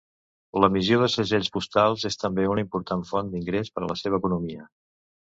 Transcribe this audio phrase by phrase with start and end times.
[0.63, 4.71] L'emissió de segells postals és també una important font d'ingrés per a la seva economia.